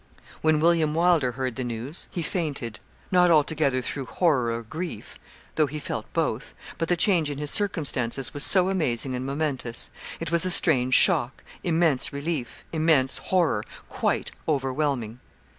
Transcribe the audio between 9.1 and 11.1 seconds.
and momentous. It was a strange